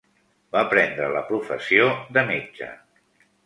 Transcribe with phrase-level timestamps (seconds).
[0.57, 1.87] Va prendre la professió
[2.19, 2.75] de metge.